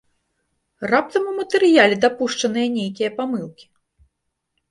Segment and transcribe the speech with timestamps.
[0.91, 3.65] Раптам у матэрыяле дапушчаныя нейкія памылкі!